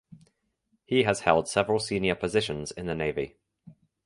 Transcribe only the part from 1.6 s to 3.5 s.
senior positions in the navy.